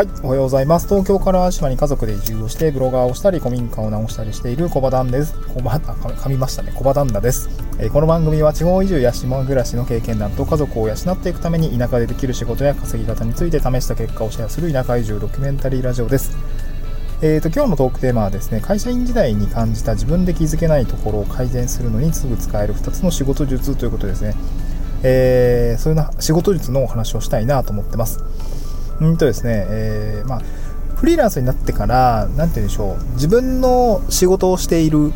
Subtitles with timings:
[0.00, 0.88] はい、おはようございます。
[0.88, 5.34] 東京から島に家族で移住をして、ブロガーをしたり、古民家を直したりしている小場旦です。
[5.54, 6.72] 小場、あ、噛みましたね。
[6.74, 16.34] 小場旦那です、えー、この番組は地方移住や島暮らしの経験談と家族を養っていくために田舎でできる仕事や稼ぎ方について試した結果をシェアする田舎移住ドキュメンタリーラジオです。
[17.20, 24.34] えーと、今日のトークテーマはですね、会社員時代に感じた自分で気づけないところを改善するのにすぐ使える2つの仕事術ということですね。
[25.02, 28.24] えー、そういうな仕事術のお話をしたいなと思ってます。
[29.00, 30.42] うんとですね、えー、まあ
[31.00, 35.12] フリーランスになってから、なんて言うんでしょう、自分の仕事をしている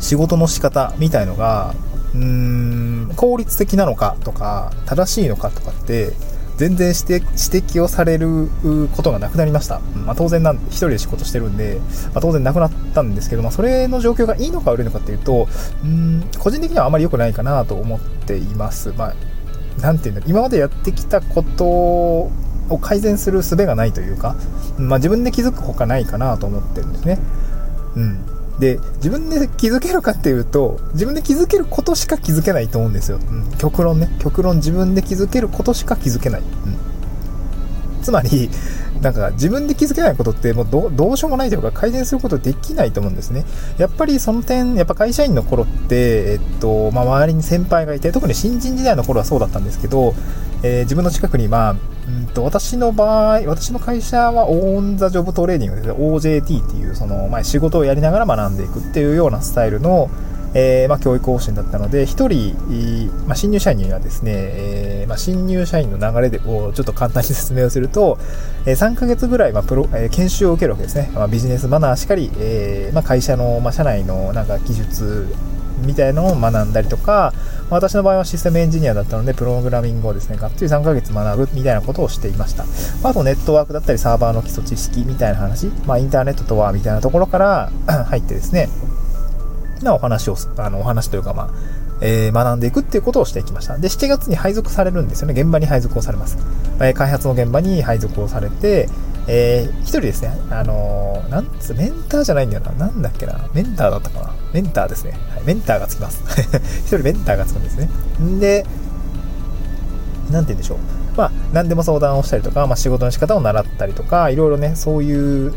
[0.00, 1.72] 仕事の仕方みたいのが、
[2.14, 6.14] うーん、効率的なのかとか、正しいのかとかって、
[6.56, 8.48] 全然指摘をされる
[8.96, 9.80] ことがなくなりました。
[10.04, 15.46] まあ、当然なん、一人で仕事してるんで、まあ、当然なくなったんですけど、まあ、それの状況がいいのか悪いのかっていうと、
[15.84, 18.92] うん、個人的にはあまり良くないかなと思っています。
[18.96, 22.30] まあ、ていうんだ今までやってきたこと
[22.68, 24.36] を改善する術がないというか、
[24.78, 27.18] まあ、自分で気づくほかないかなと思ってるんですね。
[27.96, 28.32] うん。
[28.58, 33.18] で、自分で気づけるかっていうと、自分で気づけることしか気づけないと思うんですよ。
[33.18, 34.08] うん、極論ね。
[34.20, 36.42] 極論自分で気づけることしか気づけない。
[38.02, 38.50] つまり、
[39.00, 43.44] なんか自分で気づけないことってもうどどうしようもないというか改善することできないと思うんですね。
[43.78, 50.14] やっぱりその点、やっぱ会社員の頃って、えっと、まあ、周りに先輩がいて、特に新人時代の頃はそうだったんですけど、
[50.62, 51.76] えー、自分の近くに、まあ、
[52.08, 60.10] うんと、私の場合、私の会社はオンザジョブトレーニングですね、OJT っていう、その、まあ、仕事をやりながら学んでいくっていうようなスタイルの、
[60.54, 68.18] えー、まあ、教育方針だったので、1人、まあ、新入社員にはですね、えー、まあ、新入社員の流れでをちょっと簡単に説明をすると、
[68.66, 71.10] え、3ヶ月ぐらい、まあプロえ研修を受けるわけですね。
[71.14, 75.34] まあ、ビジネスマナーしっかり、えまあ、会社の、まあ、社内のなんか技術
[75.82, 77.32] みたいのを学んだりとか、
[77.70, 82.64] 私の場合はシステムエンジニアだったので、プログラミングをですね、がっつり3ヶ月学ぶみたいなことをしていました。
[83.08, 87.72] あと、ネットワークだったり、サーバーの基礎知識みたいな話、まあ、インターネットとは、みたいなところから
[88.08, 88.68] 入ってですね、
[89.84, 91.50] なお話を、あの、お話というか、まあ、
[92.00, 93.78] えー、学んでいくっていうことをしていきました。
[93.78, 95.40] で、7月に配属されるんですよね。
[95.40, 96.36] 現場に配属をされます。
[96.80, 98.88] えー、開発の現場に配属をされて、
[99.28, 102.72] えー、一人ですね、あのー、なんつメンターじゃないんだよな。
[102.72, 103.48] なんだっけな。
[103.54, 104.34] メンターだったかな。
[104.52, 105.12] メンターですね。
[105.34, 106.22] はい、メンターがつきます。
[106.84, 107.88] 一人メンターがつくんですね。
[108.20, 108.66] んで、
[110.30, 111.01] なんて言うんでしょう。
[111.16, 115.52] まあ、何でも相談をしたりとか、まあ、仕事の仕方を習ったりとか、いろいろね、そういう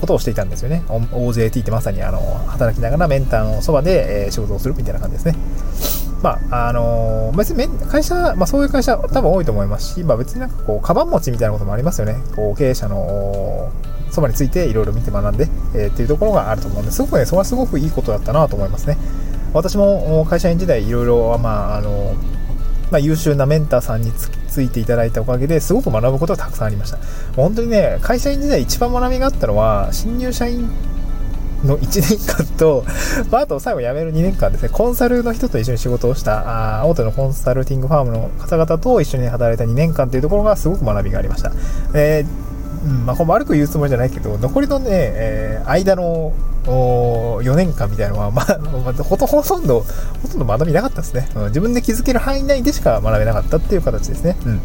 [0.00, 0.82] ことをしていたんですよね。
[0.88, 5.36] OJT ってまさに、あの、働きながらメンターのそばで、えー、仕事をするみたいな感じですね。
[6.22, 12.16] まあ、あのー、別に会社、まあそういう会社多分多いと思いますし、まあ別になんかこう、カバン持ちみたいなこともありますよね。
[12.36, 13.70] こう、経営者の
[14.10, 18.98] そばについていろいろ見て学んで、えー、っていうところがあると思うんですごくね、それはすごくいいことだったなと思いますね。
[19.54, 22.14] 私も会社員時代いろいろ、まあ、あの、
[22.90, 26.98] まあ、優秀なメンターさんにつついていただいたおかげですごく学ぶことがたくさんありました。
[27.36, 30.68] 本当にね、会社員時代一番学びがあったのは、新入社員
[31.64, 32.84] の1年間と、
[33.30, 41.52] まあ、あと最後辞める2年間ですね、コンサルの人と一緒に仕事をした、あ大手のコンサルティングファームの方々と一緒に働いた2年間というところがすごく学びがありました。
[41.94, 42.49] えー、
[42.84, 46.32] うん、まあ、悪く言うつもりじゃないけど、残りのね、えー、間の
[46.64, 49.84] 4年間みたいなのは、まあ、ほとほとんど、
[50.22, 51.44] ほとんど学びなかったですね、うん。
[51.46, 54.36] 自分で気づける範囲内でしか学べなかったっていう形ですね。
[54.46, 54.60] うん。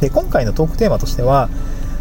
[0.00, 1.48] で、今回のトークテーマとしては、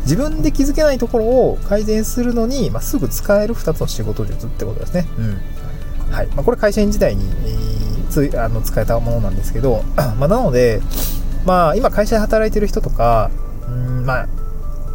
[0.03, 5.06] 自分で気づけないところを改善するのに、まあ、すぐ使える2つの仕事術ってことですね。
[5.18, 6.14] うん。
[6.14, 6.28] はい。
[6.28, 10.81] まあ、これ会社員時代に、えー、つあの使えたものなんですけど、 まあ、なので、
[11.46, 13.29] まあ、今会社で働いてる人とか、
[13.68, 14.28] うん、まあ、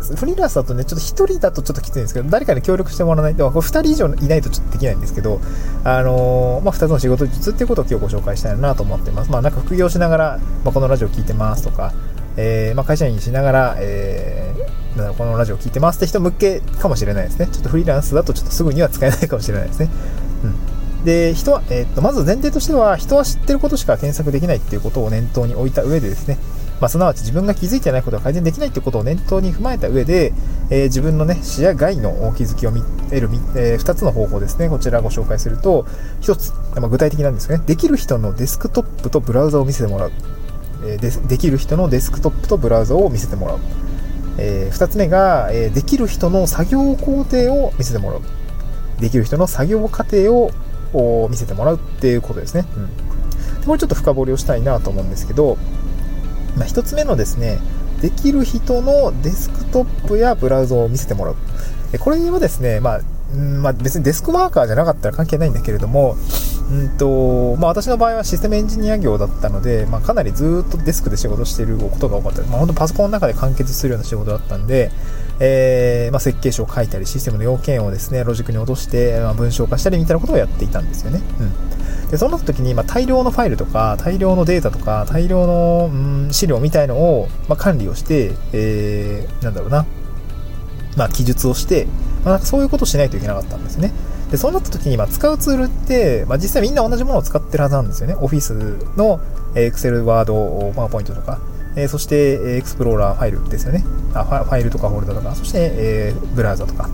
[0.02, 5.40] フリーランスだとね、ちょっと1人だとちょっときついんですけど、誰かに協力してもらわないと、これ2人以上いないとちょっとできないんですけど、
[5.84, 9.30] あのー、まあ、2つの仕事術っていうことを今日ご紹介したいなと思ってます。
[9.30, 11.92] まあ、なんか副業しながら、まあ、このラジオ聞いてますとか、
[12.36, 17.46] えー、まあ、会社員しながら、えー、このラジオ聞いてますって人向けかもしれないですね。
[17.46, 19.88] ちょっとフリーランスだとちょっとすぐには使えないかもしれないですね。
[20.44, 21.04] うん。
[21.04, 26.38] で、人は、えー、っと、まず前提としては、人は知ってることしか検索できないっていうことを念頭に置いた上でですね、
[26.82, 30.32] まあ、すなわち自分が気づいてないことが改善できないということを念頭に踏まえた上で、
[30.68, 35.86] えー、自分のね、視野外の気づきを見得る、えー、2つの方法ですね、こちらご紹介すると、
[36.22, 40.10] 1つ、まあ、具体的なんですね、できる人のデスクトップとブラウザを見せてもらう。
[40.84, 43.58] えー、でできる人のデスクトップとブラウザを見せてもらう。
[44.38, 48.20] えー、2つ目が、え、できる人の作業工程を見せてもらう。
[49.00, 52.64] できる人の作業過程を見せてもらうっていうことですね。
[52.76, 52.86] うん。
[53.60, 55.56] でこれちょっと深掘りをしたいなと思うんですけど、
[56.56, 57.58] まあ、1つ目のですね、
[58.00, 61.36] できる人のデスクトップやブラウザを見せてもらう。
[61.98, 63.00] これはですね、まあ、
[63.36, 66.16] まあ、別にデスクワーカーじゃなかったら関係ないんだけれども、
[66.70, 72.42] うんとまあ、私の場合はシステムエンジニア業だったので、まあ、かなりずっとデスクで仕事していることが多かった。
[72.42, 74.90] まあ、本当パソコンの中で完結するような仕事だったんで、
[75.40, 81.20] えー、ま、設計書を書いたり、システムの要件をですね、ロジックに落として、ま、文章化したりみたいなことをやっていたんですよね。
[81.40, 81.52] うん。
[82.12, 85.96] で、そうなった時に、まあ、大量のファイルとか、大量のデータとか、大量の、う
[86.28, 89.86] ん、資料みたいのを、まあ、管理をして、えー、なんだろうな、
[90.94, 91.86] まあ、記述をして、
[92.22, 93.92] まあ、そういうことをしないといけなかったんですね。
[94.30, 98.14] で、そうなった時に、まあ、使うツールって、まあ、実際みんな同じものを使ってるはずなんですよね。
[98.20, 98.52] オフィス
[98.98, 99.18] の、
[99.54, 101.38] えー、Excel、Word、PowerPoint とか、
[101.76, 103.86] えー、そして、えー、エクスプローラーファイルですよね。
[104.12, 106.90] あファイルとかフォルダとか、そして、えー、ブラウザとか。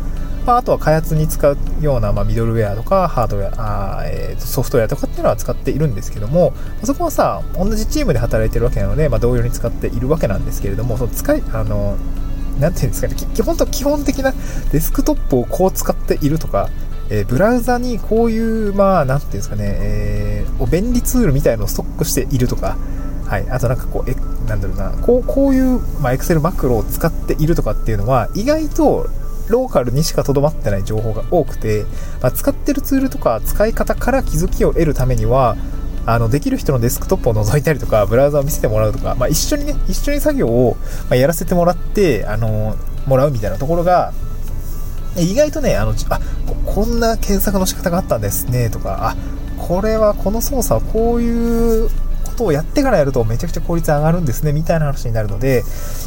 [0.49, 11.99] まあ、あとは開発に使うような、まあ、ミドルウェアとか、ハードウェア、あえー、ソフトウェアとかっていうのは使っているんですけども、そこはさ、同じチームで働いてるわけなので、まあ、同様に使っているわけなんですけれども、その使い、あの、
[12.59, 14.33] なんていうんですかね、基本と基本的な
[14.73, 16.71] デスクトップをこう使っているとか、
[17.11, 22.79] えー、ブラウザにこういう、まあ、なんていうんですかね、えー、便利ツールみたいのをストックしているとか、
[23.27, 23.51] はい。
[23.51, 24.15] あとなんかこう、え、
[24.49, 29.11] なんだろうな、こう、こういう、まあ、エクセルマクロを使っているとかっていうのは、意外と、
[29.49, 31.85] ローカルにしかとどまってない情報が多くて、
[32.21, 35.57] まあ、使ってるツールとか使い方から気づきを得るためには、
[36.07, 40.77] あの、できる人のデスクトップを覗いたりとか、ブラウザを見せてもらうとか、まあ、一緒にね、一緒に作業を、
[41.11, 44.13] やらせてもらって、あの、もらうみたいなところが、
[45.19, 46.21] 意外とね、あの、あ、
[46.65, 49.17] こんな検索の仕方があったんですね、とか、あ、
[49.59, 51.91] これはこの操作はこういう
[52.39, 55.65] ことをやってからやるとめちゃくちゃ効率上がるんですね、みたいな話になるので、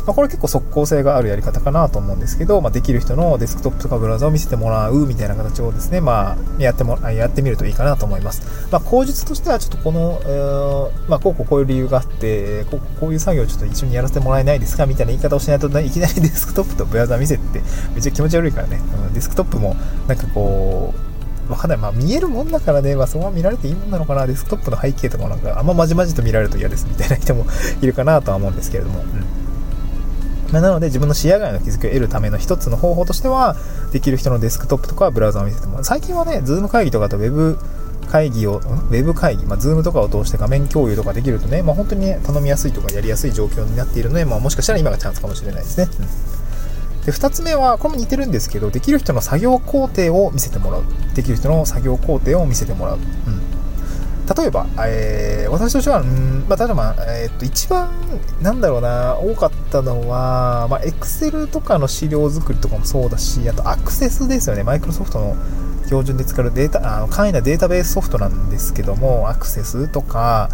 [0.07, 8.69] まあ、これ結構即効性があるやり方かなと思うんですけど、まあ、できる人のデスクトップとかブラウザを見せてもらうみたいな形をですね、まあ、やっても、やってみるといいかなと思います。
[8.71, 17.61] まあ、口実としてはちょっとこの、えー、まあ、こうこうこういう理由があって、こうこういう作業をちょっと一緒にやらせてもらえないですかみたいな言い方をしないと、 いきなりデスクトップとブラウザ見せて、
[17.93, 19.75] めっちゃ気持ち悪いからね、うん、デスクトップも
[20.07, 21.10] なんかこう、
[21.51, 21.77] わかんない。
[21.79, 24.27] まあ見えるもんだからね、まあそこは見られていいもんなのかな。
[24.27, 27.45] デスクトップの背景とかなんか、あんままじまじと見られると嫌ですみたいな人も
[27.81, 29.01] いるかなとは思うんですけれども。
[29.01, 29.41] うん
[30.51, 33.55] ま、なので自分の視野外の気づきを得るための一つの方法としては、
[33.91, 35.83] できる人のデスクトップとかブラウザを見せてもらう。
[35.83, 37.57] 最近はね、 Zoom 会議とかと Web
[38.11, 45.87] 会議を、ウェブ会議、まあ、 Zoom とかを通して画面共有とかできるとね、まあ、本当にね、頼みやすいとかやりやすい状況になっているので、まあ、もしかしたら今がチャンスかもしれないですね。
[45.99, 46.30] うん
[47.05, 50.83] で、2つ目は、これも似てるんですけど、できる人の作業工程を見せてもらう。
[51.15, 52.97] できる人の作業工程を見せてもらう。
[52.97, 53.01] うん。
[54.35, 57.89] 例えば、えー、私としては、うん、まあ、例えば、えー、っと、一番、
[58.41, 64.63] なんだろうな、多かったのは、まあ、Excel とかの資料作りとかもそうだし、あと、アクセスですよね。
[64.63, 65.35] マイクロソフトの
[65.85, 70.49] 標準で使うデータ、あの簡易なデータベースソフトなんですけども、アクセスとか、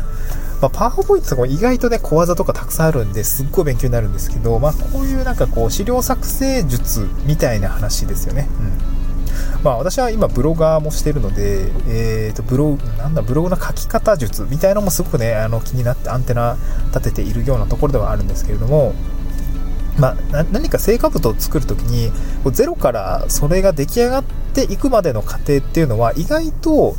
[0.61, 8.47] まあ、パワーポイントとか意外とね、小技とかたくさんあるんですっごい勉強になるんですけど、まあ、こういうなんかこう、資料作成術みたいな話ですよね。
[8.59, 9.63] うん。
[9.63, 16.57] まあ、私は今ブロガーもしてるので、えっ、ー、と、ブログ、なんだ、ブログの書き方術みたいなのもすごくね、あの、気になってアンテナ
[16.87, 18.93] 立てているようなところではあるんですけれども、
[19.99, 22.11] まあ、何か成果物を作るときに、
[22.51, 24.23] ゼロからそれが出来上がっ
[24.53, 26.95] ていくまでの過程っていうのは、意外と、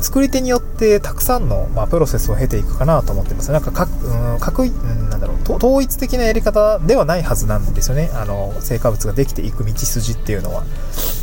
[0.00, 3.50] 作り手によってたくさんの、まあ、プロセスを経ていくかなと思ってます。
[3.52, 8.10] なんかか、うん、かく、うん、なんだろう、統一的なやり方ではないはずなんですよね。
[8.14, 10.64] あの、成果物ができていく道筋っていうのは。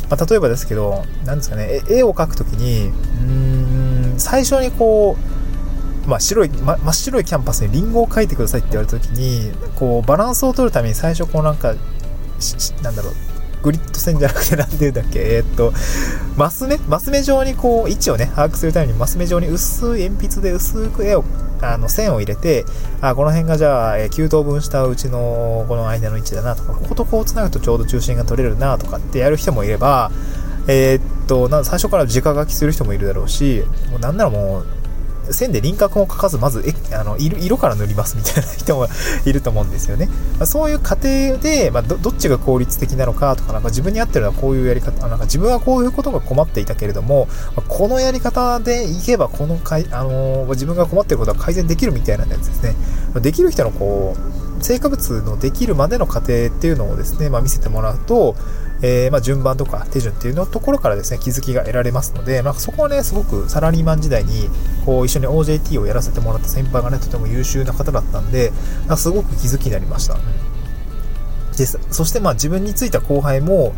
[0.08, 5.16] まあ、例えばですけど、なんですかね、絵を描くときに、うん、最初にこ
[6.06, 11.74] う、まあ、白い、ま、真っ白いキャンパスにリンゴを描いてくださいって言われたときに、こう、バランスを取るために最初こうなんか、
[12.82, 13.12] なんだろう、
[13.62, 15.72] グリッド線じゃなくて、なんて言うんだっけ、えー、っと、
[16.36, 16.78] マス目？
[16.88, 21.24] マス目状にこう、位置をね、把握するために、マス目状に薄い鉛筆で薄く絵を、
[21.60, 22.64] あの、線を入れて、
[23.00, 30.10] あ、この辺がじゃあ、え、9等分したうちの、この間の位置だなとか、こことこう繋ぐとちょうど中心が取れるなとかってやる人もいれば、
[30.66, 34.66] えー、っと、な最初から直書きする人もいるだろうし、もうなんならもう、
[35.30, 38.88] 線で輪郭も描かず、まずえあの色から塗りますみたいな人も
[39.24, 40.06] いると思うんですよね。
[40.38, 52.74] まあ、そういう過程で、まあ、どっちが効率的なのかとか、なんか自分に合ってるのはこういうやり方、なんか自分はこういうことが困っていたけれども、まあ、このやり方でいけば、このかい、あのー、自分が困ってることは改善できるみたいなやつですね。
[53.20, 58.36] できる人のこう、成果物のできるまでの過程っていうのをですね、まあ、見せてもらうと、
[58.82, 64.48] えー、まあ、順番とか手順っていうのところからですね、気づきが得られますので、まあ、そこはね、すごくサラリーマン時代に、
[64.86, 68.52] こう、一緒に OJT をやらせてもらった先輩がね、とても優秀な方だったんで、
[68.96, 70.16] すごく気づきになりました。
[71.56, 73.74] でそしてまあ自分についた後輩も、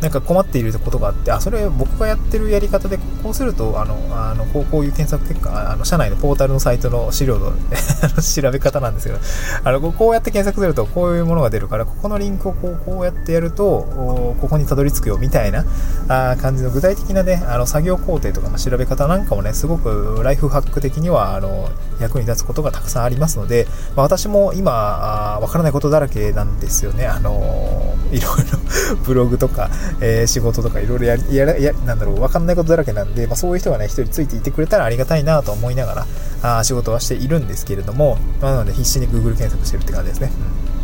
[0.00, 7.52] なんか困っていることがあって、あ、それ僕がやってるやり方で、こうすると、あの、あのこうこういう検索結果、あの、社内のポータルのサイトの資料の
[8.20, 9.18] 調べ方なんですけど、
[9.62, 15.64] あの、こうやって検索すると、こういうものが出るから、ここのリンクをこうこうやってやると、ここにたどり着くよ、みたいな
[16.08, 21.68] あ感じの具体的なね、あの、作業工程とかの調べ方なんかもね、すごくライフハック的には、あの、
[22.00, 24.70] 役に立つことがたくさんありますので、まあ、私も今、
[25.40, 27.06] わからないことだらけなんですよね。
[27.06, 28.58] あの、いろいろ
[29.04, 36.06] ブログとか、えー、仕事とかいろいろやややなんだろう、わかんないことだらけなんで、まあ、そういう人がね、一人ついていてくれたらありがたいなと思いなが
[36.42, 40.30] ら、あ仕事はしているんですけれども、まあ、なので必死に Google 検索してるって感じですね。
[40.64, 40.80] うん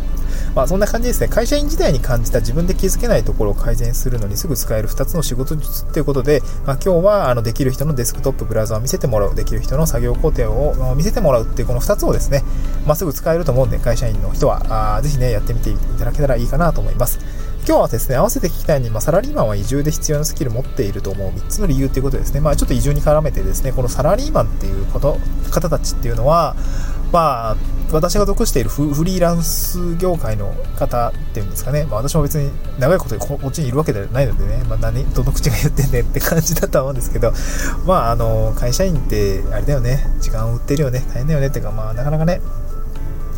[0.57, 1.27] まあそんな感じですね。
[1.27, 12.41] 会社員時代に感じた自分で気づけないところを改善するのにすぐ使える2つの仕事術っていうことで、まあ、今日はあのできる人のデスクトップブラウザを見せてもらう、できる人の作業工程を見せてもらうっていうこの2つをですね、
[12.87, 17.19] まあ、すぐ使えると思うんで、会社員の人はあぜひね、やってみていただけたらいいかなと思います。
[17.67, 22.39] 今日はですね、合わせて聞きたいに、まあ、サラリーマンは移住で必要なスキル持っていると思う3つの理由っていうことですね。
[22.39, 25.17] まあ、ちょっと移住に絡めてですね、このサラリーマンっていうこと、
[25.51, 26.55] 方たちっていうのは、
[27.11, 27.57] まあ、
[27.91, 37.33] 私が属しているフリーランス業界の方っていうんですかね、まあ、私も別に長いことでこっちにいるわけではないのでね、まあ、何、どの口が言ってんねって感じだとは思うんですけど、
[37.85, 42.39] まあ、あの、会社員って、あれだよね、時間を売ってるよね、大変だよねっていうか、まあ、なかなかね、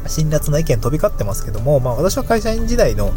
[0.09, 3.11] 辛辣な意見飛び交ってますけども、まあ、私は会社員時代の、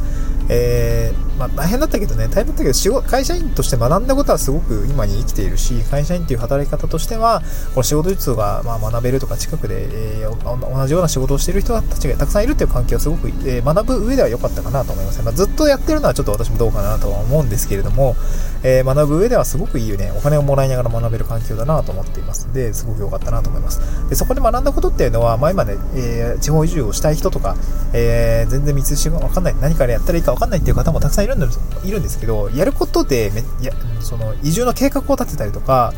[0.52, 7.42] えー、まあ、大変だったけどね、大変だったけど仕事、会社員として学んだことはすごく今に生きているし、会社員っていう働き方としては、
[7.74, 18.14] この仕事術がま学べるとか、近くで、えー、同じような仕事をしている人たちがたくさんいるっていう環境はすごく、えー、学ぶ上では良かったかなと思います、まあ、ずっとやってるのはちょっと私もどうかなとは思うんですけれども、
[18.62, 20.12] え学ぶ上ではすごくいいよね。
[20.16, 23.80] お金をもらいながら学べる環境だなと思っていますので、すごく良かったなと思います。
[24.08, 27.56] でそこで学んだことっていうのは、前まで、え地方移住をしたい人とか、
[27.92, 35.92] え全然道筋がわかんない、何からやったらいいかわかんないかんないっていう方もたくさんいるんですいるんですけど、やることでめやその移住の計画を立てたりとか、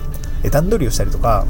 [0.51, 1.47] 段取りをしたりとか、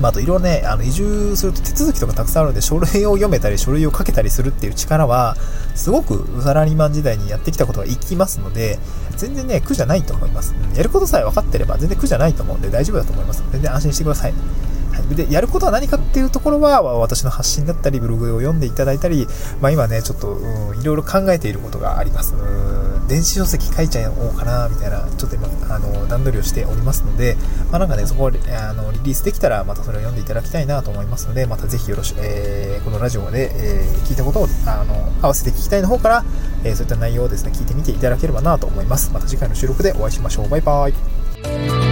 [0.00, 5.36] まあ、あといろいろね、あの移住すると手続きとかたくさんあるので、書類を読めたり、書類をかけたりするっていう力は、
[5.74, 8.78] すごくサラリーマン時代にやってきたことが生きますので、
[9.16, 10.54] 全然ね、苦じゃないと思います。
[10.74, 13.44] やることさえ分かってれば全然苦じゃないと思うんで大丈夫だと思います。
[13.52, 14.34] 全然安心してください。
[15.14, 19.26] で、やることは何かっていうところは、私の発信だったり、ブログを読んでいただいたり、
[19.60, 22.34] まあ今ね、ちょっと、うん、いろいろ考えていることがあります。
[23.08, 27.36] 電子書籍書いちゃおうかな、みたいな、ちょっと今、あの、段取りをしておりますので、
[27.70, 36.24] まあなんかね、そこをあのリリースできたら、またそれを読んでいただきたいなと思いますので、またぜひよろしく、えー、このラジオで、えー、聞いたことを、あの、合わせて聞きたいの方から、
[36.64, 39.10] えー、そういった内容をですね、聞いてみていただければなと思います。
[39.12, 40.48] また次回の収録でお会いしましょう。
[40.48, 41.83] バイバイ。